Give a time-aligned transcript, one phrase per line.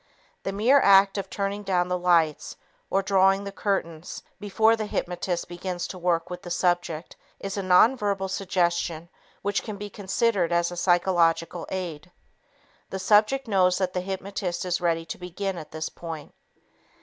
[0.41, 2.57] The mere act of turning down the lights
[2.89, 7.61] or drawing the curtains before the hypnotist begins to work with the subject is a
[7.61, 9.09] non verbal suggestion
[9.43, 12.09] which can be considered as a psychological aid.
[12.89, 16.33] The subject knows that the hypnotist is ready to begin at this point.